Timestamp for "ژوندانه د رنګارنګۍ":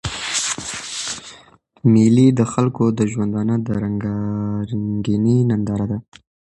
3.11-5.35